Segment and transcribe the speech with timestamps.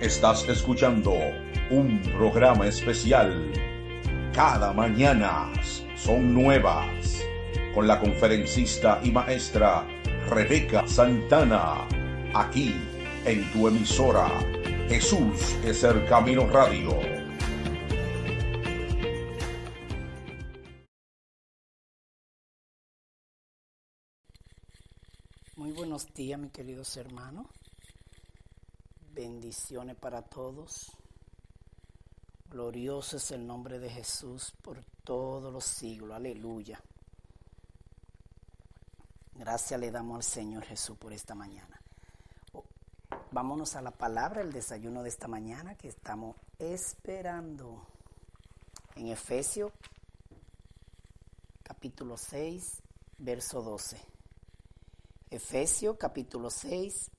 [0.00, 1.12] Estás escuchando
[1.70, 3.52] un programa especial.
[4.32, 5.52] Cada mañana
[5.96, 7.20] son nuevas.
[7.74, 9.84] Con la conferencista y maestra
[10.28, 11.88] Rebeca Santana.
[12.32, 12.76] Aquí
[13.24, 14.28] en tu emisora.
[14.88, 16.96] Jesús es el Camino Radio.
[25.56, 27.48] Muy buenos días, mis queridos hermanos.
[29.18, 30.92] Bendiciones para todos.
[32.48, 36.14] Glorioso es el nombre de Jesús por todos los siglos.
[36.14, 36.80] Aleluya.
[39.34, 41.82] Gracias le damos al Señor Jesús por esta mañana.
[42.52, 42.62] Oh,
[43.32, 47.88] vámonos a la palabra, el desayuno de esta mañana que estamos esperando.
[48.94, 49.72] En Efesios
[51.64, 52.82] capítulo 6,
[53.18, 54.00] verso 12.
[55.30, 57.10] Efesios capítulo 6,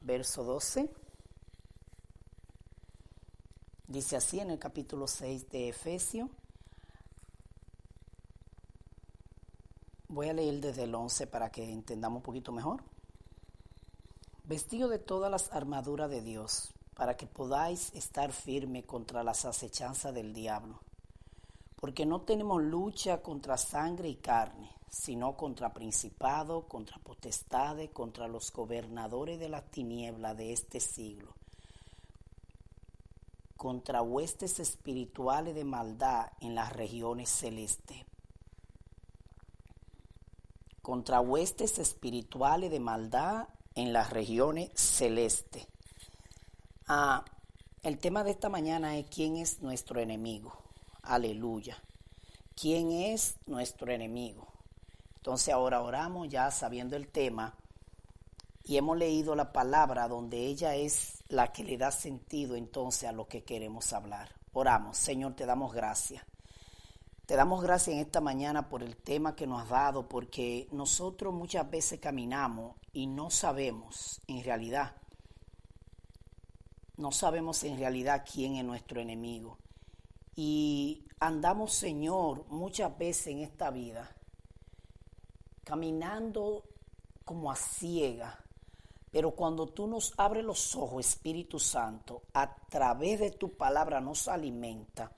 [0.00, 0.90] verso 12.
[3.86, 6.30] Dice así en el capítulo 6 de Efesios.
[10.08, 12.82] Voy a leer desde el 11 para que entendamos un poquito mejor.
[14.44, 20.14] Vestido de todas las armaduras de Dios, para que podáis estar firme contra las acechanzas
[20.14, 20.80] del diablo.
[21.76, 28.52] Porque no tenemos lucha contra sangre y carne, sino contra principado, contra potestades, contra los
[28.52, 31.34] gobernadores de la tiniebla de este siglo,
[33.56, 38.04] contra huestes espirituales de maldad en las regiones celestes.
[40.82, 45.66] Contra huestes espirituales de maldad en las regiones celestes.
[46.86, 47.24] Ah,
[47.82, 50.52] el tema de esta mañana es quién es nuestro enemigo.
[51.02, 51.82] Aleluya.
[52.54, 54.53] ¿Quién es nuestro enemigo?
[55.24, 57.56] Entonces ahora oramos ya sabiendo el tema
[58.62, 63.12] y hemos leído la palabra donde ella es la que le da sentido entonces a
[63.12, 64.28] lo que queremos hablar.
[64.52, 66.22] Oramos, Señor, te damos gracias.
[67.24, 71.32] Te damos gracias en esta mañana por el tema que nos has dado, porque nosotros
[71.32, 74.92] muchas veces caminamos y no sabemos en realidad,
[76.98, 79.56] no sabemos en realidad quién es nuestro enemigo.
[80.36, 84.14] Y andamos, Señor, muchas veces en esta vida
[85.64, 86.64] caminando
[87.24, 88.38] como a ciega.
[89.10, 94.28] Pero cuando tú nos abres los ojos, Espíritu Santo, a través de tu palabra nos
[94.28, 95.12] alimenta,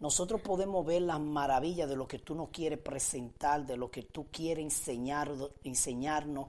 [0.00, 4.02] nosotros podemos ver las maravillas de lo que tú nos quieres presentar, de lo que
[4.02, 5.30] tú quieres enseñar,
[5.62, 6.48] enseñarnos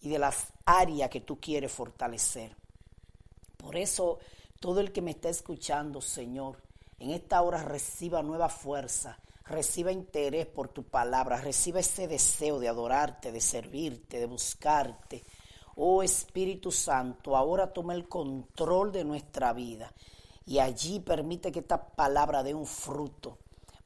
[0.00, 2.54] y de las áreas que tú quieres fortalecer.
[3.56, 4.18] Por eso,
[4.60, 6.62] todo el que me está escuchando, Señor,
[6.98, 12.68] en esta hora reciba nueva fuerza, reciba interés por tu palabra, reciba ese deseo de
[12.68, 15.22] adorarte, de servirte, de buscarte.
[15.76, 19.92] Oh Espíritu Santo, ahora toma el control de nuestra vida
[20.46, 23.38] y allí permite que esta palabra dé un fruto,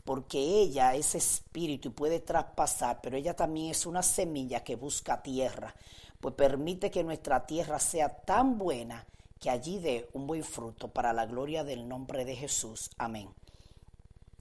[0.05, 5.23] porque ella es espíritu y puede traspasar, pero ella también es una semilla que busca
[5.23, 5.75] tierra,
[6.21, 9.07] pues permite que nuestra tierra sea tan buena
[9.41, 12.91] que allí dé un buen fruto para la gloria del nombre de Jesús.
[12.99, 13.29] Amén.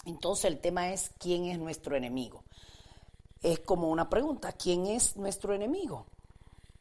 [0.07, 2.45] Entonces el tema es quién es nuestro enemigo.
[3.43, 6.07] Es como una pregunta, ¿quién es nuestro enemigo?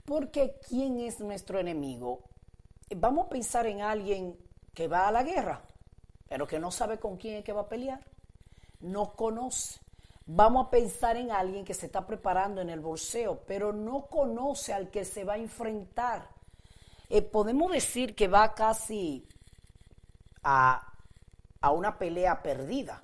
[0.04, 2.22] Porque ¿quién es nuestro enemigo?
[2.94, 4.38] Vamos a pensar en alguien
[4.72, 5.60] que va a la guerra,
[6.28, 8.06] pero que no sabe con quién es que va a pelear.
[8.78, 9.80] No conoce.
[10.26, 14.72] Vamos a pensar en alguien que se está preparando en el bolseo, pero no conoce
[14.72, 16.28] al que se va a enfrentar.
[17.08, 19.26] Eh, podemos decir que va casi
[20.44, 20.92] a,
[21.60, 23.02] a una pelea perdida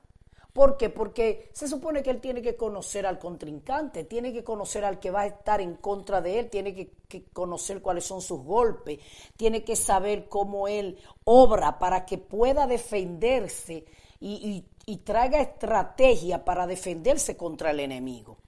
[0.53, 0.91] ¿Por qué?
[0.91, 5.11] Porque se supone que él tiene que conocer al contrincante, tiene que conocer al que
[5.11, 6.93] va a estar en contra de él, tiene que,
[7.33, 8.99] conocer cuáles son sus golpes,
[9.37, 13.87] tiene que saber cómo él obra para que pueda defenderse
[14.21, 18.39] y, y traiga estrategia para defenderse contra el enemigo.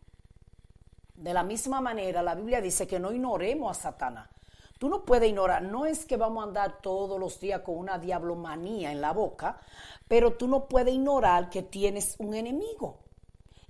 [1.14, 4.33] De la misma manera, la Biblia dice que no ignoremos a Satanás.
[4.84, 7.98] Tú no puedes ignorar, no es que vamos a andar todos los días con una
[7.98, 9.58] diablomanía en la boca,
[10.06, 12.98] pero tú no puedes ignorar que tienes un enemigo.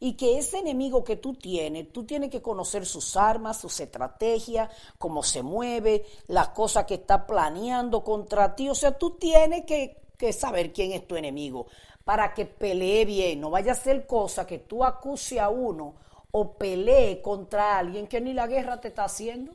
[0.00, 4.68] Y que ese enemigo que tú tienes, tú tienes que conocer sus armas, sus estrategias,
[4.98, 8.68] cómo se mueve, las cosas que está planeando contra ti.
[8.68, 11.68] O sea, tú tienes que, saber quién es tu enemigo
[12.02, 13.40] para que pelee bien.
[13.40, 15.94] No vaya a ser cosa que tú acuse a uno
[16.32, 19.54] o pelee contra alguien que ni la guerra te está haciendo.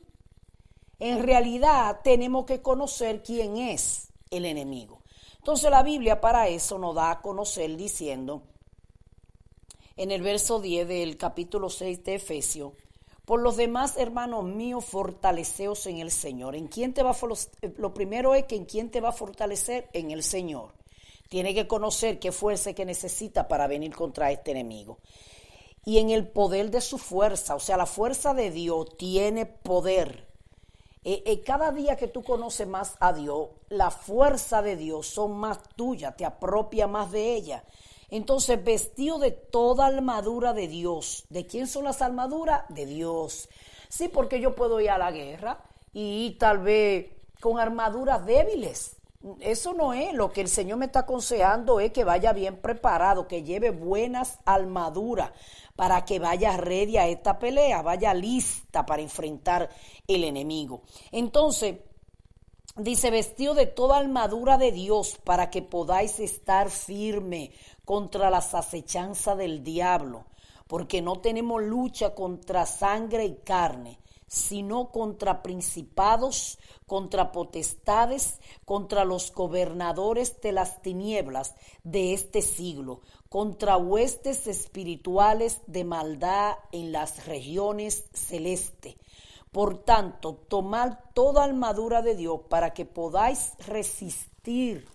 [1.00, 5.00] En realidad tenemos que conocer quién es el enemigo.
[5.38, 8.42] Entonces la Biblia para eso nos da a conocer diciendo
[9.96, 12.74] en el verso 10 del capítulo 6 de Efesios,
[13.24, 16.54] por los demás hermanos míos, fortaleceos en el Señor.
[16.54, 17.16] ¿En quién te va a
[17.78, 20.74] lo primero es que en quién te va a fortalecer en el Señor.
[21.28, 24.98] Tiene que conocer qué fuerza que necesita para venir contra este enemigo.
[25.84, 30.29] Y en el poder de su fuerza, o sea, la fuerza de Dios tiene poder
[31.02, 35.32] eh, eh, cada día que tú conoces más a Dios, la fuerza de Dios son
[35.32, 37.64] más tuyas, te apropia más de ella.
[38.10, 41.24] Entonces, vestido de toda armadura de Dios.
[41.30, 42.64] ¿De quién son las armaduras?
[42.68, 43.48] De Dios.
[43.88, 47.10] Sí, porque yo puedo ir a la guerra y tal vez
[47.40, 48.96] con armaduras débiles.
[49.40, 53.28] Eso no es lo que el Señor me está aconsejando, es que vaya bien preparado,
[53.28, 55.32] que lleve buenas armaduras
[55.76, 59.68] para que vaya ready a esta pelea, vaya lista para enfrentar
[60.06, 60.82] el enemigo.
[61.12, 61.76] Entonces,
[62.76, 67.52] dice, vestido de toda armadura de Dios para que podáis estar firme
[67.84, 70.24] contra las acechanzas del diablo,
[70.66, 73.99] porque no tenemos lucha contra sangre y carne,
[74.30, 83.76] sino contra principados, contra potestades, contra los gobernadores de las tinieblas de este siglo, contra
[83.76, 88.94] huestes espirituales de maldad en las regiones celestes.
[89.50, 94.86] Por tanto, tomad toda armadura de Dios para que podáis resistir.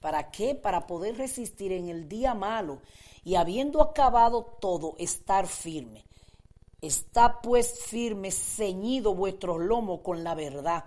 [0.00, 0.54] ¿Para qué?
[0.54, 2.78] Para poder resistir en el día malo
[3.24, 6.06] y habiendo acabado todo, estar firme.
[6.80, 10.84] Está pues firme, ceñido vuestros lomos con la verdad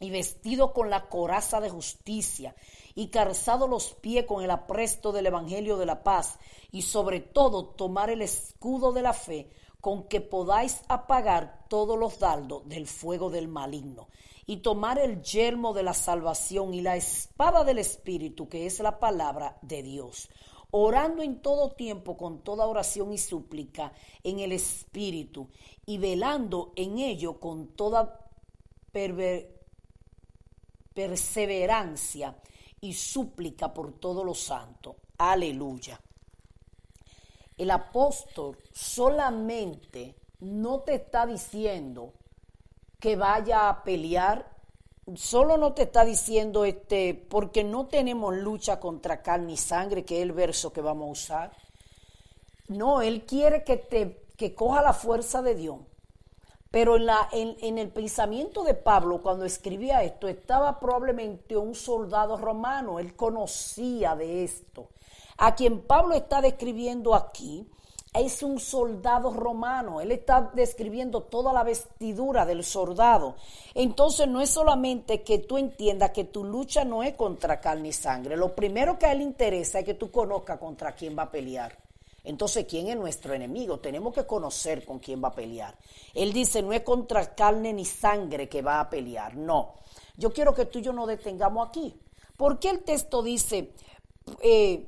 [0.00, 2.56] y vestido con la coraza de justicia
[2.94, 6.38] y calzado los pies con el apresto del Evangelio de la paz
[6.72, 9.50] y sobre todo tomar el escudo de la fe
[9.80, 14.08] con que podáis apagar todos los dardos del fuego del maligno
[14.46, 18.98] y tomar el yermo de la salvación y la espada del Espíritu, que es la
[18.98, 20.28] palabra de Dios
[20.72, 25.48] orando en todo tiempo con toda oración y súplica en el Espíritu
[25.86, 28.28] y velando en ello con toda
[30.94, 32.36] perseverancia
[32.80, 34.96] y súplica por todos los santos.
[35.18, 36.00] Aleluya.
[37.56, 42.14] El apóstol solamente no te está diciendo
[42.98, 44.59] que vaya a pelear
[45.16, 50.18] solo no te está diciendo este, porque no tenemos lucha contra carne y sangre, que
[50.18, 51.52] es el verso que vamos a usar.
[52.68, 55.80] No, Él quiere que te que coja la fuerza de Dios.
[56.70, 61.74] Pero en, la, en, en el pensamiento de Pablo, cuando escribía esto, estaba probablemente un
[61.74, 62.98] soldado romano.
[62.98, 64.88] Él conocía de esto.
[65.36, 67.68] A quien Pablo está describiendo aquí
[68.12, 70.00] es un soldado romano.
[70.00, 73.36] Él está describiendo toda la vestidura del soldado.
[73.74, 77.92] Entonces no es solamente que tú entiendas que tu lucha no es contra carne y
[77.92, 78.36] sangre.
[78.36, 81.78] Lo primero que a él interesa es que tú conozcas contra quién va a pelear.
[82.22, 83.80] Entonces, ¿quién es nuestro enemigo?
[83.80, 85.74] Tenemos que conocer con quién va a pelear.
[86.12, 89.36] Él dice, no es contra carne ni sangre que va a pelear.
[89.36, 89.76] No.
[90.16, 91.98] Yo quiero que tú y yo nos detengamos aquí.
[92.36, 93.72] ¿Por qué el texto dice,
[94.42, 94.86] eh,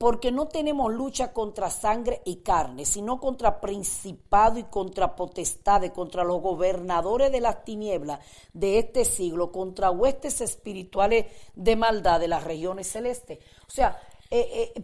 [0.00, 6.24] porque no tenemos lucha contra sangre y carne, sino contra principado y contra potestades, contra
[6.24, 8.18] los gobernadores de las tinieblas
[8.54, 13.40] de este siglo, contra huestes espirituales de maldad de las regiones celestes.
[13.68, 14.82] O sea, eh, eh,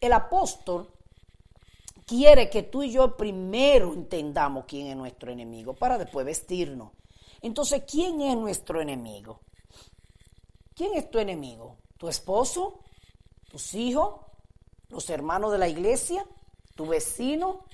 [0.00, 0.90] el apóstol
[2.04, 6.90] quiere que tú y yo primero entendamos quién es nuestro enemigo para después vestirnos.
[7.40, 9.42] Entonces, ¿quién es nuestro enemigo?
[10.74, 11.76] ¿Quién es tu enemigo?
[11.98, 12.80] ¿Tu esposo?
[13.48, 14.25] ¿Tus hijos?
[14.88, 16.24] Los hermanos de la iglesia,
[16.74, 17.64] tu vecino.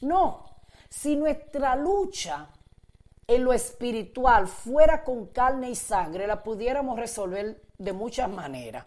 [0.00, 0.44] No,
[0.88, 2.48] si nuestra lucha
[3.26, 8.86] en lo espiritual fuera con carne y sangre, la pudiéramos resolver de muchas maneras.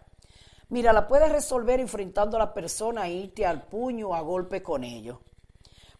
[0.70, 4.84] Mira, la puedes resolver enfrentando a la persona e irte al puño a golpe con
[4.84, 5.18] ellos.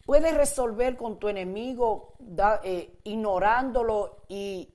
[0.05, 2.15] Puedes resolver con tu enemigo
[2.63, 4.73] eh, ignorándolo y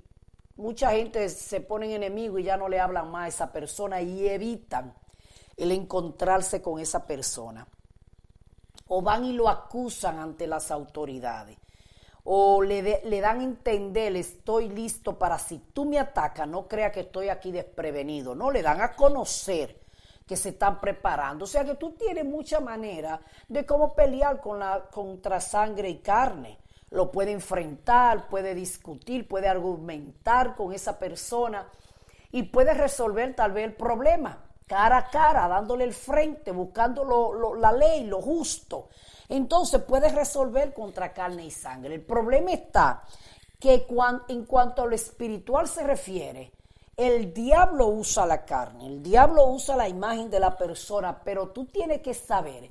[0.55, 4.01] mucha gente se pone en enemigo y ya no le hablan más a esa persona
[4.01, 4.93] y evitan
[5.57, 7.67] el encontrarse con esa persona.
[8.87, 11.57] O van y lo acusan ante las autoridades.
[12.25, 16.91] O le, le dan a entender, estoy listo para si tú me atacas, no crea
[16.91, 18.33] que estoy aquí desprevenido.
[18.35, 19.81] No, le dan a conocer
[20.25, 21.43] que se están preparando.
[21.45, 25.97] O sea que tú tienes mucha manera de cómo pelear con la, contra sangre y
[25.99, 26.59] carne.
[26.91, 31.67] Lo puede enfrentar, puede discutir, puede argumentar con esa persona
[32.31, 37.71] y puede resolver tal vez el problema cara a cara, dándole el frente, buscando la
[37.71, 38.89] ley, lo justo.
[39.29, 41.95] Entonces puedes resolver contra carne y sangre.
[41.95, 43.03] El problema está
[43.59, 43.87] que
[44.27, 46.51] en cuanto a lo espiritual se refiere,
[46.95, 51.65] el diablo usa la carne, el diablo usa la imagen de la persona, pero tú
[51.65, 52.69] tienes que saber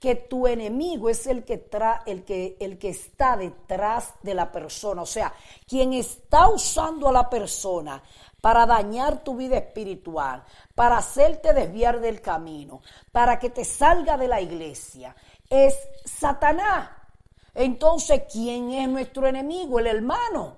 [0.00, 1.68] que tu enemigo es el que,
[2.06, 5.32] el, que, el que está detrás de la persona, o sea,
[5.68, 8.02] quien está usando a la persona
[8.40, 10.44] para dañar tu vida espiritual,
[10.74, 12.80] para hacerte desviar del camino,
[13.12, 15.14] para que te salga de la iglesia,
[15.48, 16.90] es Satanás.
[17.54, 19.78] Entonces, ¿quién es nuestro enemigo?
[19.78, 20.56] El hermano.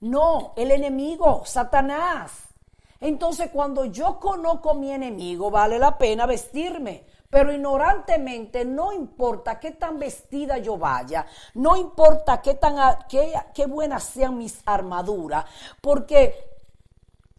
[0.00, 2.48] No, el enemigo, Satanás.
[3.00, 7.04] Entonces, cuando yo conozco mi enemigo, vale la pena vestirme.
[7.30, 12.76] Pero ignorantemente, no importa qué tan vestida yo vaya, no importa qué tan
[13.06, 15.44] qué, qué buenas sean mis armaduras,
[15.82, 16.47] porque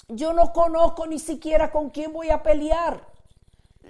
[0.09, 3.07] yo no conozco ni siquiera con quién voy a pelear.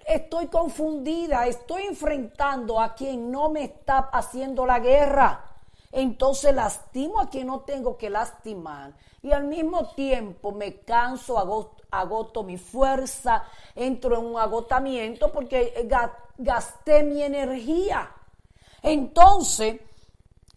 [0.05, 5.45] Estoy confundida, estoy enfrentando a quien no me está haciendo la guerra.
[5.91, 11.37] Entonces lastimo a quien no tengo que lastimar y al mismo tiempo me canso,
[11.91, 15.87] agoto, mi fuerza, entro en un agotamiento porque
[16.37, 18.13] gasté mi energía.
[18.83, 19.81] Entonces,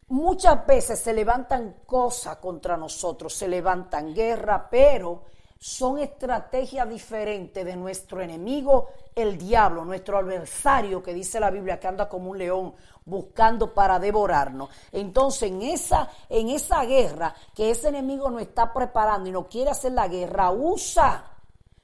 [0.08, 5.24] muchas veces se levantan cosas contra nosotros, se levantan guerra, pero
[5.62, 11.86] son estrategias diferentes de nuestro enemigo, el diablo, nuestro adversario que dice la Biblia que
[11.86, 14.70] anda como un león buscando para devorarnos.
[14.90, 19.70] Entonces, en esa, en esa guerra que ese enemigo nos está preparando y no quiere
[19.70, 21.30] hacer la guerra, usa.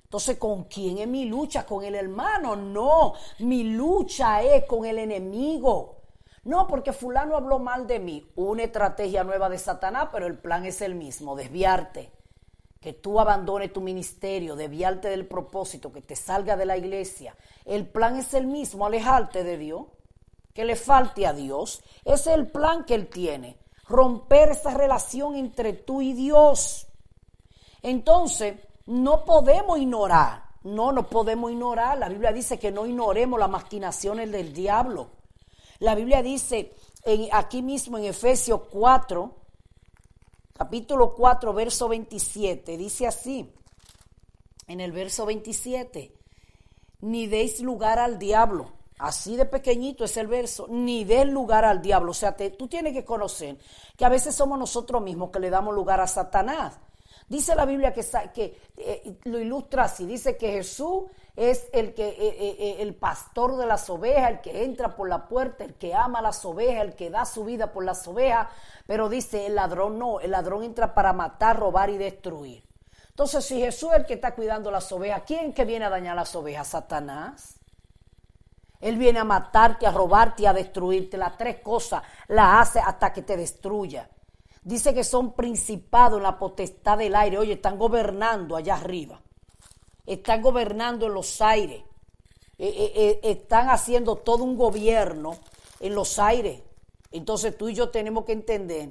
[0.02, 1.64] Entonces, ¿con quién es mi lucha?
[1.64, 2.56] ¿Con el hermano?
[2.56, 6.00] No, mi lucha es con el enemigo.
[6.42, 8.28] No, porque fulano habló mal de mí.
[8.34, 12.17] Una estrategia nueva de Satanás, pero el plan es el mismo, desviarte
[12.80, 17.36] que tú abandones tu ministerio, desviarte del propósito, que te salga de la iglesia.
[17.64, 19.86] El plan es el mismo, alejarte de Dios,
[20.54, 21.82] que le falte a Dios.
[22.04, 26.86] Ese es el plan que Él tiene, romper esa relación entre tú y Dios.
[27.82, 28.56] Entonces,
[28.86, 31.98] no podemos ignorar, no, no podemos ignorar.
[31.98, 35.10] La Biblia dice que no ignoremos las maquinaciones del diablo.
[35.80, 36.72] La Biblia dice
[37.32, 39.37] aquí mismo en Efesios 4,
[40.58, 43.48] capítulo 4, verso 27, dice así,
[44.66, 46.12] en el verso 27,
[47.02, 48.72] ni deis lugar al diablo.
[48.98, 52.10] Así de pequeñito es el verso, ni deis lugar al diablo.
[52.10, 53.56] O sea, tú tienes que conocer
[53.96, 56.76] que a veces somos nosotros mismos que le damos lugar a Satanás.
[57.28, 61.04] Dice la Biblia que, que eh, lo ilustra así, dice que Jesús
[61.38, 65.28] es el, que, eh, eh, el pastor de las ovejas, el que entra por la
[65.28, 68.48] puerta, el que ama las ovejas, el que da su vida por las ovejas,
[68.88, 72.64] pero dice el ladrón no, el ladrón entra para matar, robar y destruir.
[73.10, 76.16] Entonces, si Jesús es el que está cuidando las ovejas, ¿quién que viene a dañar
[76.16, 76.66] las ovejas?
[76.66, 77.60] Satanás.
[78.80, 81.16] Él viene a matarte, a robarte, a destruirte.
[81.16, 84.08] Las tres cosas las hace hasta que te destruya.
[84.62, 87.38] Dice que son principados en la potestad del aire.
[87.38, 89.20] Oye, están gobernando allá arriba
[90.08, 91.82] están gobernando en los aires,
[92.56, 95.36] eh, eh, eh, están haciendo todo un gobierno
[95.80, 96.62] en los aires.
[97.12, 98.90] Entonces tú y yo tenemos que entender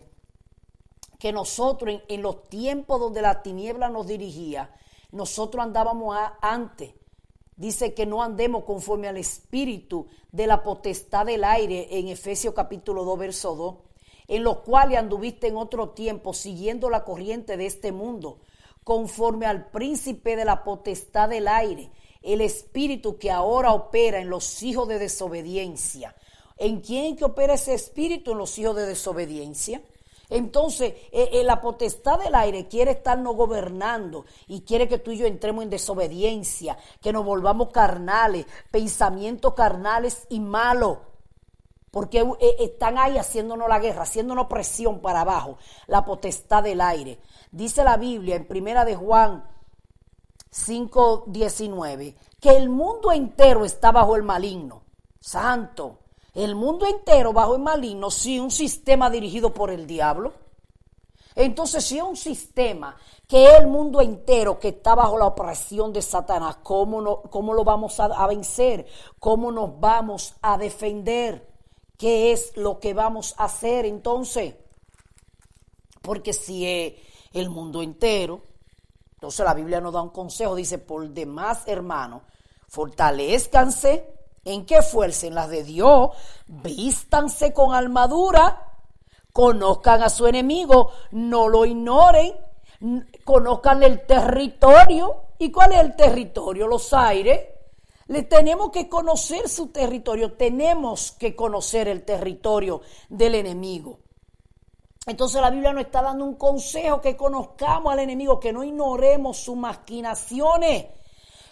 [1.18, 4.76] que nosotros en, los tiempos donde la tiniebla nos dirigía,
[5.12, 6.94] nosotros andábamos antes.
[7.56, 13.04] Dice que no andemos conforme al espíritu de la potestad del aire en Efesios capítulo
[13.04, 13.76] 2, verso 2,
[14.28, 18.42] en los cuales anduviste en otro tiempo siguiendo la corriente de este mundo
[18.88, 21.92] conforme al príncipe de la potestad del aire,
[22.22, 26.16] el espíritu que ahora opera en los hijos de desobediencia.
[26.56, 29.82] ¿En quién que opera ese espíritu en los hijos de desobediencia?
[30.30, 35.18] Entonces, eh, eh, la potestad del aire quiere estarnos gobernando y quiere que tú y
[35.18, 41.00] yo entremos en desobediencia, que nos volvamos carnales, pensamientos carnales y malos.
[41.92, 47.20] Porque eh, están ahí haciéndonos la guerra, haciéndonos presión para abajo, la potestad del aire.
[47.52, 49.44] Dice la Biblia en Primera de Juan
[50.52, 54.84] 5:19 que el mundo entero está bajo el maligno.
[55.20, 56.00] Santo,
[56.34, 60.34] el mundo entero bajo el maligno, si un sistema dirigido por el diablo.
[61.36, 66.58] Entonces, si un sistema que el mundo entero que está bajo la opresión de Satanás,
[66.64, 68.88] ¿cómo, no, cómo lo vamos a, a vencer?
[69.20, 71.48] ¿Cómo nos vamos a defender?
[71.98, 74.56] ¿Qué es lo que vamos a hacer entonces?
[76.02, 76.94] Porque si es
[77.34, 78.42] el mundo entero,
[79.14, 82.22] entonces la Biblia nos da un consejo, dice, por demás hermanos,
[82.68, 84.06] fortalezcanse
[84.46, 86.12] en qué fuerza, en las de Dios,
[86.48, 88.76] vístanse con armadura,
[89.34, 92.34] conozcan a su enemigo, no lo ignoren,
[93.24, 95.24] conozcan el territorio.
[95.40, 96.68] ¿Y cuál es el territorio?
[96.68, 97.42] Los aires.
[98.08, 104.00] Le tenemos que conocer su territorio, tenemos que conocer el territorio del enemigo.
[105.08, 109.38] Entonces la Biblia nos está dando un consejo que conozcamos al enemigo, que no ignoremos
[109.38, 110.88] sus maquinaciones.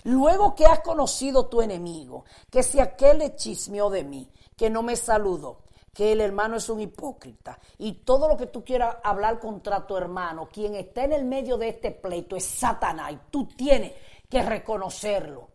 [0.04, 4.84] Luego que has conocido tu enemigo, que si aquel le chismeó de mí, que no
[4.84, 9.40] me saludó, que el hermano es un hipócrita y todo lo que tú quieras hablar
[9.40, 13.48] contra tu hermano, quien está en el medio de este pleito es Satanás y tú
[13.48, 13.94] tienes
[14.30, 15.48] que reconocerlo.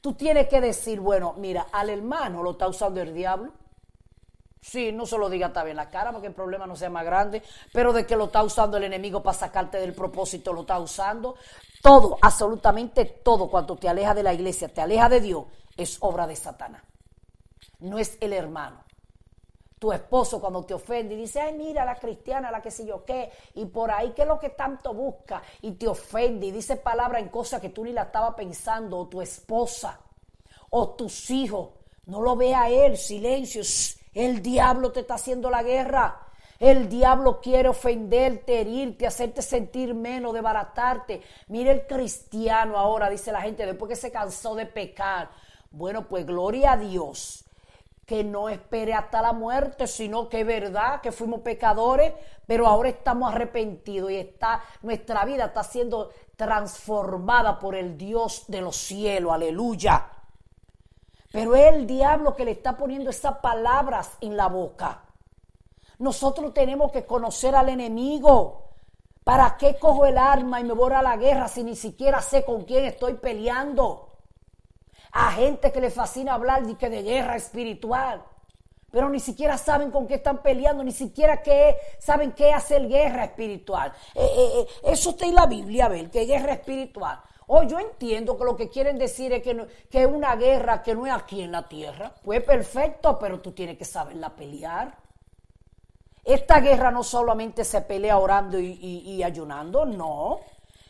[0.00, 3.52] Tú tienes que decir, bueno, mira, al hermano lo está usando el diablo.
[4.60, 7.04] Sí, no se lo diga también en la cara porque el problema no sea más
[7.04, 10.78] grande, pero de que lo está usando el enemigo para sacarte del propósito, lo está
[10.80, 11.36] usando.
[11.82, 15.44] Todo, absolutamente todo, cuando te aleja de la iglesia, te aleja de Dios,
[15.76, 16.82] es obra de Satanás.
[17.78, 18.82] No es el hermano.
[19.78, 23.04] Tu esposo cuando te ofende y dice, ay, mira, la cristiana, la que sé yo
[23.04, 25.42] qué, y por ahí, ¿qué es lo que tanto busca?
[25.60, 29.06] Y te ofende y dice palabras en cosas que tú ni la estabas pensando, o
[29.06, 30.00] tu esposa,
[30.70, 31.68] o tus hijos.
[32.06, 33.62] No lo vea él, silencio.
[34.16, 36.22] El diablo te está haciendo la guerra.
[36.58, 41.20] El diablo quiere ofenderte, herirte, hacerte sentir menos, debaratarte.
[41.48, 45.28] Mire el cristiano ahora, dice la gente, después que se cansó de pecar.
[45.70, 47.44] Bueno, pues gloria a Dios
[48.06, 52.14] que no espere hasta la muerte, sino que es verdad que fuimos pecadores,
[52.46, 58.62] pero ahora estamos arrepentidos y está, nuestra vida está siendo transformada por el Dios de
[58.62, 60.15] los cielos, aleluya.
[61.32, 65.02] Pero es el diablo que le está poniendo esas palabras en la boca.
[65.98, 68.64] Nosotros tenemos que conocer al enemigo.
[69.24, 72.44] ¿Para qué cojo el arma y me voy a la guerra si ni siquiera sé
[72.44, 74.06] con quién estoy peleando?
[75.16, 78.22] a gente que le fascina hablar de, que de guerra espiritual,
[78.90, 83.24] pero ni siquiera saben con qué están peleando, ni siquiera qué, saben qué hacer guerra
[83.24, 83.92] espiritual.
[84.14, 87.20] Eh, eh, eh, eso está en la Biblia, a ver, que guerra espiritual.
[87.48, 90.94] Oh, yo entiendo que lo que quieren decir es que, que es una guerra que
[90.94, 92.12] no es aquí en la tierra.
[92.24, 94.96] Pues perfecto, pero tú tienes que saberla pelear.
[96.24, 100.40] Esta guerra no solamente se pelea orando y ayunando, no.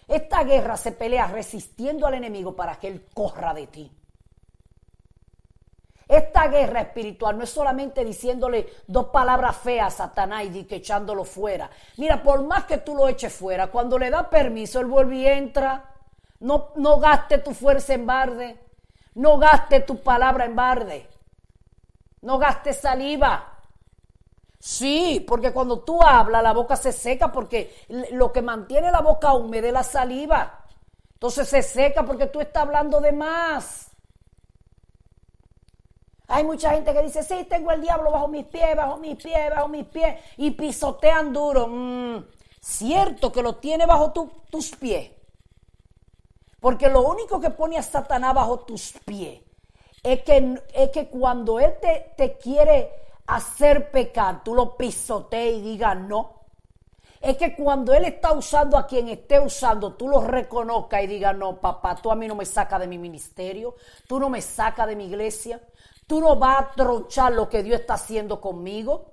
[0.08, 3.92] Esta guerra se pelea resistiendo al enemigo para que él corra de ti.
[6.08, 11.24] Esta guerra espiritual no es solamente diciéndole dos palabras feas a Satanás y que echándolo
[11.24, 11.68] fuera.
[11.96, 15.26] Mira, por más que tú lo eches fuera, cuando le da permiso, él vuelve y
[15.26, 15.95] entra.
[16.40, 18.58] No, no gaste tu fuerza en barde.
[19.14, 21.08] No gaste tu palabra en barde.
[22.20, 23.56] No gaste saliva.
[24.58, 27.74] Sí, porque cuando tú hablas la boca se seca porque
[28.10, 30.64] lo que mantiene la boca húmeda es la saliva.
[31.14, 33.92] Entonces se seca porque tú estás hablando de más.
[36.28, 39.50] Hay mucha gente que dice, sí, tengo el diablo bajo mis pies, bajo mis pies,
[39.50, 41.68] bajo mis pies, y pisotean duro.
[41.68, 42.24] Mm,
[42.60, 44.12] cierto que lo tiene bajo
[44.50, 45.10] tus pies.
[46.66, 49.40] Porque lo único que pone a Satanás bajo tus pies
[50.02, 52.90] es que, es que cuando él te, te quiere
[53.24, 56.40] hacer pecar, tú lo pisotees y digas no.
[57.20, 61.36] Es que cuando él está usando a quien esté usando, tú lo reconozcas y digas,
[61.36, 63.76] no, papá, tú a mí no me saca de mi ministerio,
[64.08, 65.62] tú no me saca de mi iglesia,
[66.08, 69.12] Tú no vas a tronchar lo que Dios está haciendo conmigo.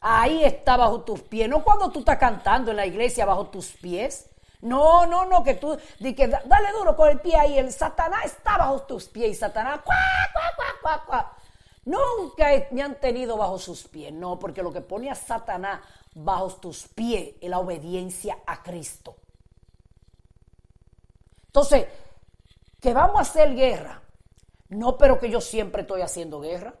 [0.00, 1.50] Ahí está bajo tus pies.
[1.50, 4.30] No cuando tú estás cantando en la iglesia bajo tus pies.
[4.60, 7.58] No, no, no, que tú, di que dale duro con el pie ahí.
[7.58, 9.96] El Satanás está bajo tus pies y Satanás, cuá,
[10.32, 11.36] cuá, cuá, cuá,
[11.84, 14.12] Nunca me han tenido bajo sus pies.
[14.12, 15.80] No, porque lo que pone a Satanás
[16.14, 19.16] bajo tus pies es la obediencia a Cristo.
[21.46, 21.86] Entonces,
[22.80, 24.02] que vamos a hacer guerra
[24.68, 26.74] no, pero que yo siempre estoy haciendo guerra.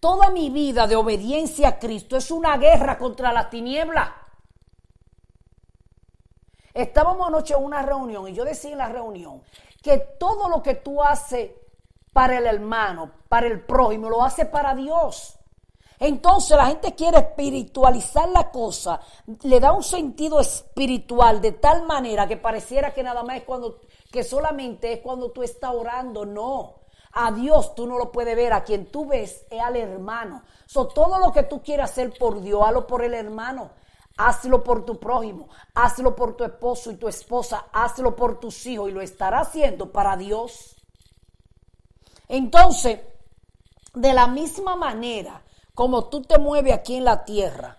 [0.00, 4.14] Toda mi vida de obediencia a Cristo es una guerra contra la tiniebla.
[6.78, 9.42] Estábamos anoche en una reunión y yo decía en la reunión
[9.82, 11.50] que todo lo que tú haces
[12.12, 15.40] para el hermano, para el prójimo, lo haces para Dios.
[15.98, 19.00] Entonces la gente quiere espiritualizar la cosa,
[19.42, 23.80] le da un sentido espiritual de tal manera que pareciera que nada más es cuando,
[24.12, 26.76] que solamente es cuando tú estás orando, no.
[27.10, 30.44] A Dios tú no lo puedes ver, a quien tú ves es al hermano.
[30.66, 33.70] So, todo lo que tú quieras hacer por Dios, hazlo por el hermano.
[34.18, 38.90] Hazlo por tu prójimo, hazlo por tu esposo y tu esposa, hazlo por tus hijos
[38.90, 40.76] y lo estará haciendo para Dios.
[42.28, 43.00] Entonces,
[43.94, 45.42] de la misma manera
[45.78, 47.78] como tú te mueves aquí en la tierra,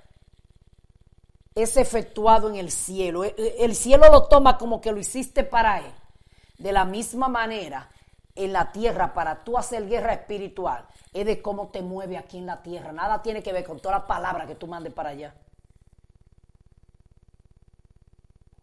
[1.54, 3.25] es efectuado en el cielo.
[3.25, 5.93] E, e, el cielo lo toma como que lo hiciste para él.
[6.58, 7.91] De la misma manera,
[8.36, 12.45] en la tierra, para tú hacer guerra espiritual, es de cómo te mueve aquí en
[12.45, 12.93] la tierra.
[12.93, 15.36] Nada tiene que ver con todas las palabras que tú mandes para allá.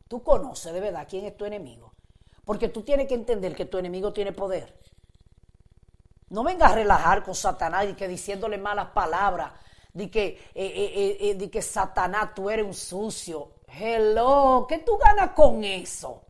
[0.09, 1.93] Tú conoces de verdad quién es tu enemigo.
[2.45, 4.79] Porque tú tienes que entender que tu enemigo tiene poder.
[6.29, 9.53] No vengas a relajar con Satanás y que diciéndole malas palabras,
[9.93, 13.53] de que, eh, eh, eh, que Satanás tú eres un sucio.
[13.67, 16.23] Hello, ¿qué tú ganas con eso?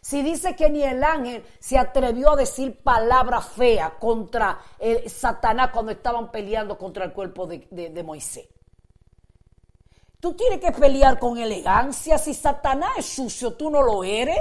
[0.00, 5.70] Si dice que ni el ángel se atrevió a decir palabras feas contra el Satanás
[5.70, 8.48] cuando estaban peleando contra el cuerpo de Moisés.
[10.20, 12.18] Tú tienes que pelear con elegancia.
[12.18, 14.38] Si Satanás es sucio, tú no lo eres.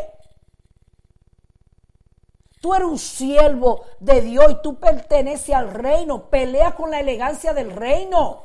[2.61, 6.29] Tú eres un siervo de Dios y tú perteneces al reino.
[6.29, 8.43] Pelea con la elegancia del reino.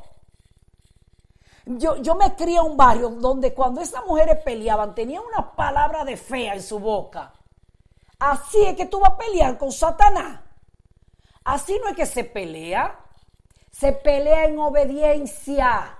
[1.66, 6.04] Yo, yo me crié en un barrio donde cuando esas mujeres peleaban tenían una palabra
[6.04, 7.32] de fea en su boca.
[8.20, 10.40] Así es que tú vas a pelear con Satanás.
[11.42, 13.00] Así no es que se pelea.
[13.70, 15.98] Se pelea en obediencia.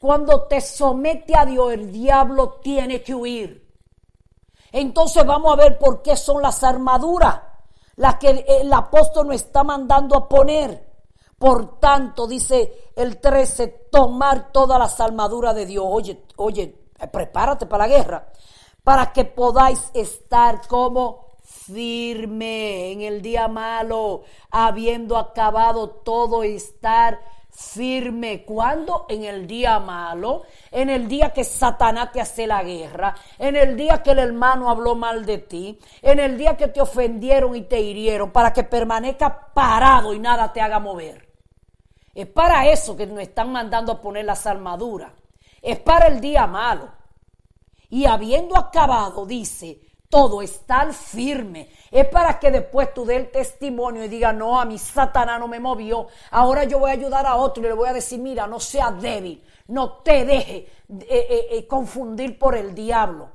[0.00, 3.66] Cuando te somete a Dios, el diablo tiene que huir.
[4.72, 7.40] Entonces vamos a ver por qué son las armaduras
[7.96, 10.86] las que el apóstol nos está mandando a poner.
[11.38, 15.84] Por tanto, dice el 13, tomar todas las armaduras de Dios.
[15.86, 18.32] Oye, oye, prepárate para la guerra.
[18.82, 27.20] Para que podáis estar como firme en el día malo, habiendo acabado todo, estar
[27.56, 28.44] firme.
[28.44, 29.06] ¿Cuándo?
[29.08, 33.76] En el día malo, en el día que Satanás te hace la guerra, en el
[33.76, 37.62] día que el hermano habló mal de ti, en el día que te ofendieron y
[37.62, 41.26] te hirieron, para que permanezca parado y nada te haga mover.
[42.14, 45.12] Es para eso que nos están mandando a poner las armaduras.
[45.62, 46.92] Es para el día malo.
[47.88, 51.70] Y habiendo acabado, dice, todo, estar firme.
[51.90, 55.48] Es para que después tú dé el testimonio y diga, no, a mi Satanás no
[55.48, 56.08] me movió.
[56.30, 59.00] Ahora yo voy a ayudar a otro y le voy a decir, mira, no seas
[59.00, 60.68] débil, no te deje eh,
[61.08, 63.30] eh, eh, confundir por el diablo.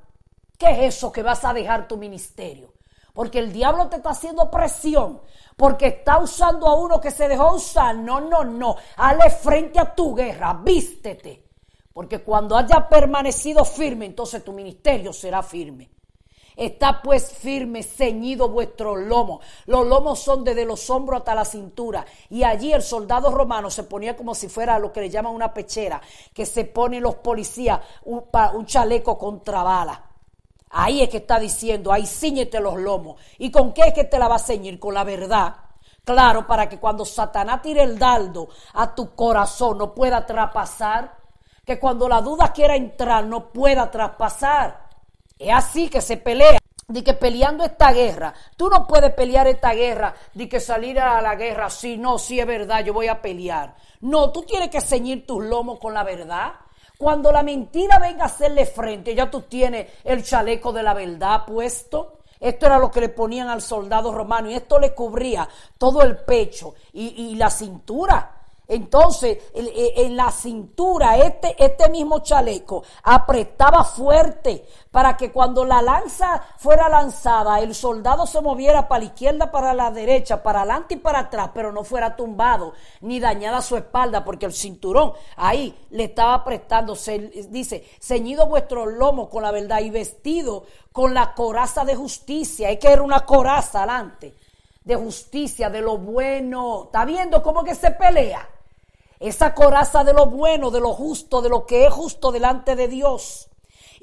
[0.57, 2.73] ¿Qué es eso que vas a dejar tu ministerio?
[3.13, 5.21] Porque el diablo te está haciendo presión,
[5.57, 7.95] porque está usando a uno que se dejó usar.
[7.95, 8.77] No, no, no.
[8.95, 11.49] Hale frente a tu guerra, vístete.
[11.93, 15.89] Porque cuando haya permanecido firme, entonces tu ministerio será firme.
[16.55, 19.41] Está pues firme, ceñido vuestro lomo.
[19.65, 22.05] Los lomos son desde los hombros hasta la cintura.
[22.29, 25.53] Y allí el soldado romano se ponía como si fuera lo que le llaman una
[25.53, 26.01] pechera,
[26.33, 30.05] que se ponen los policías, un, un chaleco contra bala.
[30.71, 33.19] Ahí es que está diciendo, ahí ciñete los lomos.
[33.37, 34.79] ¿Y con qué es que te la va a ceñir?
[34.79, 35.55] Con la verdad.
[36.03, 41.17] Claro, para que cuando Satanás tire el dardo a tu corazón no pueda traspasar.
[41.65, 44.90] Que cuando la duda quiera entrar no pueda traspasar.
[45.41, 46.59] Es así que se pelea.
[46.87, 51.21] De que peleando esta guerra, tú no puedes pelear esta guerra, de que salir a
[51.21, 53.75] la guerra, sí, no, sí es verdad, yo voy a pelear.
[54.01, 56.51] No, tú tienes que ceñir tus lomos con la verdad.
[56.97, 61.45] Cuando la mentira venga a hacerle frente, ya tú tienes el chaleco de la verdad
[61.45, 62.19] puesto.
[62.37, 66.17] Esto era lo que le ponían al soldado romano y esto le cubría todo el
[66.17, 68.40] pecho y la cintura.
[68.71, 76.41] Entonces, en la cintura, este, este mismo chaleco apretaba fuerte para que cuando la lanza
[76.57, 80.97] fuera lanzada, el soldado se moviera para la izquierda, para la derecha, para adelante y
[80.99, 86.05] para atrás, pero no fuera tumbado ni dañada su espalda, porque el cinturón ahí le
[86.05, 86.95] estaba prestando,
[87.49, 92.69] dice, ceñido vuestro lomo con la verdad y vestido con la coraza de justicia.
[92.69, 94.33] Es que era una coraza adelante
[94.85, 96.85] de justicia, de lo bueno.
[96.85, 98.47] ¿Está viendo cómo que se pelea?
[99.21, 102.87] Esa coraza de lo bueno, de lo justo, de lo que es justo delante de
[102.87, 103.47] Dios.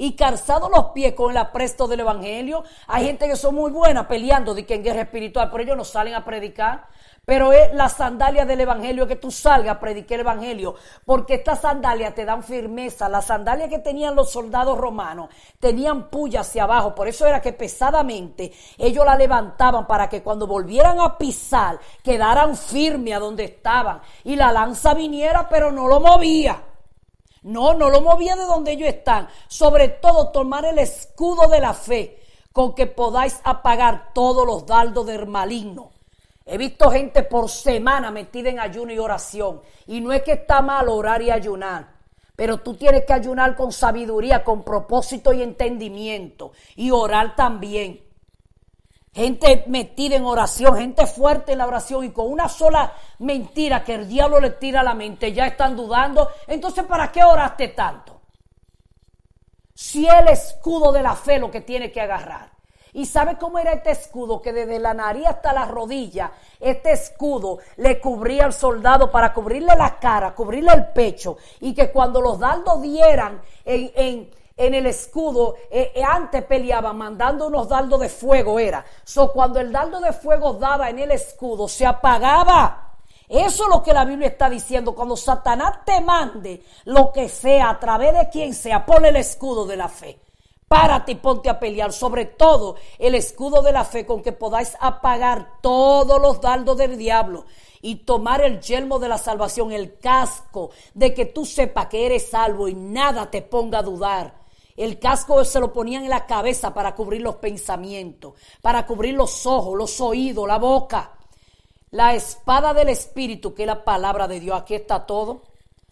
[0.00, 2.62] y calzado los pies con el apresto del evangelio.
[2.86, 5.84] Hay gente que son muy buena peleando de que en guerra espiritual, pero ellos no
[5.84, 6.86] salen a predicar.
[7.28, 10.76] Pero es la sandalia del Evangelio que tú salgas a el Evangelio.
[11.04, 13.06] Porque estas sandalias te dan firmeza.
[13.06, 15.28] Las sandalias que tenían los soldados romanos
[15.60, 16.94] tenían puya hacia abajo.
[16.94, 22.56] Por eso era que pesadamente ellos la levantaban para que cuando volvieran a pisar quedaran
[22.56, 24.00] firmes a donde estaban.
[24.24, 26.62] Y la lanza viniera pero no lo movía.
[27.42, 29.28] No, no lo movía de donde ellos están.
[29.48, 32.22] Sobre todo tomar el escudo de la fe
[32.54, 35.97] con que podáis apagar todos los dardos del maligno.
[36.50, 39.60] He visto gente por semana metida en ayuno y oración.
[39.86, 41.92] Y no es que está mal orar y ayunar.
[42.34, 46.52] Pero tú tienes que ayunar con sabiduría, con propósito y entendimiento.
[46.76, 48.02] Y orar también.
[49.12, 53.96] Gente metida en oración, gente fuerte en la oración y con una sola mentira que
[53.96, 56.30] el diablo le tira a la mente, ya están dudando.
[56.46, 58.22] Entonces, ¿para qué oraste tanto?
[59.74, 62.57] Si el escudo de la fe lo que tiene que agarrar.
[62.92, 64.40] ¿Y sabe cómo era este escudo?
[64.40, 69.74] Que desde la nariz hasta la rodilla, este escudo le cubría al soldado para cubrirle
[69.76, 71.36] la cara, cubrirle el pecho.
[71.60, 77.68] Y que cuando los dardos dieran en, el escudo, eh, eh, antes peleaban mandando unos
[77.68, 78.84] dardos de fuego, era.
[79.04, 82.84] So, cuando el dardo de fuego daba en el escudo, se apagaba.
[83.28, 84.94] Eso es lo que la Biblia está diciendo.
[84.94, 89.66] Cuando Satanás te mande lo que sea, a través de quien sea, pone el escudo
[89.66, 90.18] de la fe.
[90.68, 94.76] Párate y ponte a pelear, sobre todo el escudo de la fe con que podáis
[94.78, 97.46] apagar todos los dardos del diablo
[97.80, 102.28] y tomar el yelmo de la salvación, el casco de que tú sepas que eres
[102.28, 104.34] salvo y nada te ponga a dudar.
[104.76, 109.46] El casco se lo ponían en la cabeza para cubrir los pensamientos, para cubrir los
[109.46, 111.12] ojos, los oídos, la boca.
[111.90, 114.60] La espada del Espíritu, que es la palabra de Dios.
[114.60, 115.42] Aquí está todo.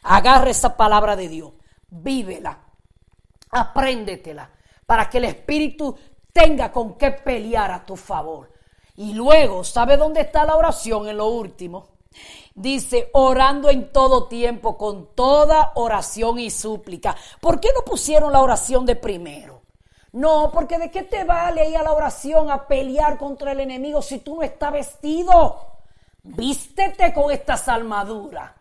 [0.02, 1.52] Agarra esa palabra de Dios.
[1.88, 2.60] Vívela.
[3.50, 4.55] Apréndetela
[4.86, 5.96] para que el Espíritu
[6.32, 8.52] tenga con qué pelear a tu favor.
[8.96, 11.88] Y luego, ¿sabe dónde está la oración en lo último?
[12.54, 17.14] Dice, orando en todo tiempo, con toda oración y súplica.
[17.40, 19.62] ¿Por qué no pusieron la oración de primero?
[20.12, 24.00] No, porque de qué te vale ir a la oración a pelear contra el enemigo
[24.00, 25.76] si tú no estás vestido.
[26.22, 28.52] Vístete con estas armaduras.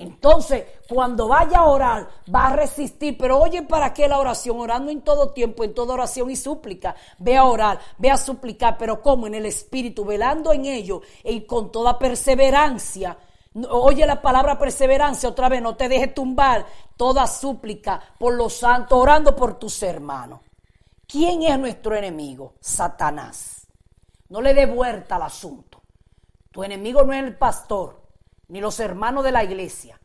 [0.00, 3.18] Entonces, cuando vaya a orar, va a resistir.
[3.18, 4.58] Pero oye, ¿para qué la oración?
[4.58, 6.96] Orando en todo tiempo, en toda oración y súplica.
[7.18, 11.42] Ve a orar, ve a suplicar, pero como en el Espíritu, velando en ello y
[11.42, 13.18] con toda perseverancia.
[13.68, 16.64] Oye la palabra perseverancia otra vez, no te dejes tumbar.
[16.96, 20.40] Toda súplica por los santos, orando por tus hermanos.
[21.06, 22.54] ¿Quién es nuestro enemigo?
[22.58, 23.66] Satanás.
[24.30, 25.82] No le dé vuelta al asunto.
[26.50, 27.99] Tu enemigo no es el pastor
[28.50, 29.98] ni los hermanos de la iglesia.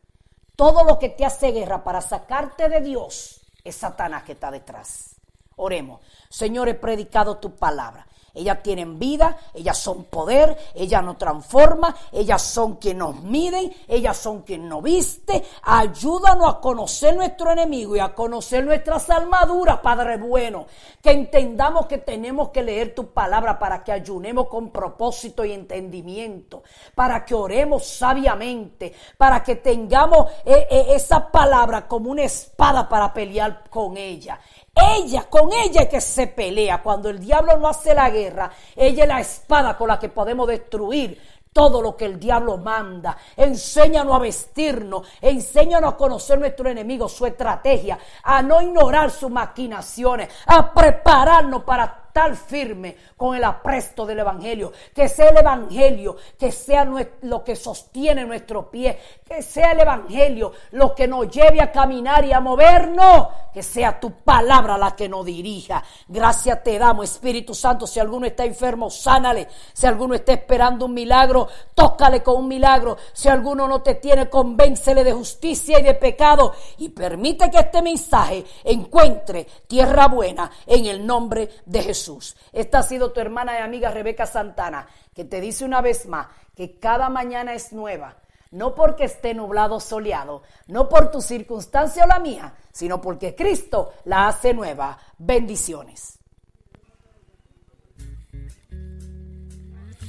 [0.54, 5.16] Todo lo que te hace guerra para sacarte de Dios es Satanás que está detrás.
[5.56, 6.00] Oremos.
[6.30, 8.06] Señor, he predicado tu palabra.
[8.36, 14.16] Ellas tienen vida, ellas son poder, ellas nos transforman, ellas son quien nos miden, ellas
[14.16, 15.42] son quien nos viste.
[15.62, 20.66] Ayúdanos a conocer nuestro enemigo y a conocer nuestras armaduras, Padre bueno.
[21.02, 26.62] Que entendamos que tenemos que leer tu palabra para que ayunemos con propósito y entendimiento,
[26.94, 33.12] para que oremos sabiamente, para que tengamos eh, eh, esa palabra como una espada para
[33.12, 34.38] pelear con ella.
[34.76, 36.82] Ella, con ella es que se pelea.
[36.82, 40.46] Cuando el diablo no hace la guerra, ella es la espada con la que podemos
[40.46, 41.18] destruir
[41.56, 43.16] todo lo que el diablo manda.
[43.34, 50.28] Enséñanos a vestirnos, enséñanos a conocer nuestro enemigo, su estrategia, a no ignorar sus maquinaciones,
[50.44, 54.72] a prepararnos para estar firme con el apresto del Evangelio.
[54.94, 56.86] Que sea el Evangelio, que sea
[57.22, 58.98] lo que sostiene nuestro pie.
[59.22, 63.28] Que sea el Evangelio lo que nos lleve a caminar y a movernos.
[63.52, 65.82] Que sea tu palabra la que nos dirija.
[66.08, 67.86] Gracias te damos, Espíritu Santo.
[67.86, 69.48] Si alguno está enfermo, sánale.
[69.74, 72.96] Si alguno está esperando un milagro, tócale con un milagro.
[73.12, 76.54] Si alguno no te tiene, convéncele de justicia y de pecado.
[76.78, 82.05] Y permite que este mensaje encuentre tierra buena en el nombre de Jesús.
[82.52, 86.28] Esta ha sido tu hermana y amiga Rebeca Santana, que te dice una vez más
[86.54, 88.16] que cada mañana es nueva.
[88.50, 93.92] No porque esté nublado soleado, no por tu circunstancia o la mía, sino porque Cristo
[94.04, 94.98] la hace nueva.
[95.18, 96.18] Bendiciones.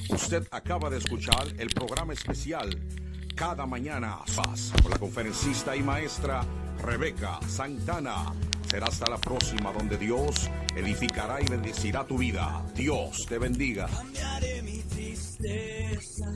[0.09, 2.69] Usted acaba de escuchar el programa especial
[3.35, 4.19] Cada Mañana
[4.81, 6.45] con la conferencista y maestra
[6.81, 8.33] Rebeca Santana.
[8.69, 12.63] Será hasta la próxima donde Dios edificará y bendecirá tu vida.
[12.75, 13.87] Dios te bendiga.
[13.87, 16.31] Cambiaré mi tristeza,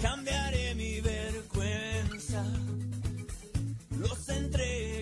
[0.00, 2.44] cambiaré mi vergüenza,
[3.98, 4.99] los entregaré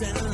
[0.00, 0.33] sound